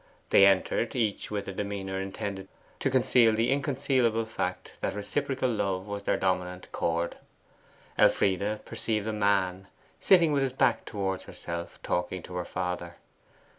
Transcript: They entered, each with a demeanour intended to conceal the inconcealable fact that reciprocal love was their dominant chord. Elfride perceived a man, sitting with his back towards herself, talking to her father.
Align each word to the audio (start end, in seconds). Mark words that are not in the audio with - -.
They 0.31 0.47
entered, 0.47 0.95
each 0.95 1.29
with 1.29 1.47
a 1.47 1.53
demeanour 1.53 2.01
intended 2.01 2.47
to 2.79 2.89
conceal 2.89 3.33
the 3.33 3.51
inconcealable 3.51 4.25
fact 4.25 4.71
that 4.81 4.95
reciprocal 4.95 5.47
love 5.51 5.85
was 5.85 6.01
their 6.01 6.17
dominant 6.17 6.71
chord. 6.71 7.17
Elfride 7.99 8.65
perceived 8.65 9.05
a 9.05 9.13
man, 9.13 9.67
sitting 9.99 10.31
with 10.31 10.41
his 10.41 10.53
back 10.53 10.85
towards 10.85 11.25
herself, 11.25 11.77
talking 11.83 12.23
to 12.23 12.33
her 12.33 12.45
father. 12.45 12.95